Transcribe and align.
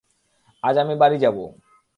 আজ 0.63 0.75
আমি 0.77 0.95
বাড়ি 0.95 1.17
যাবো। 1.17 1.43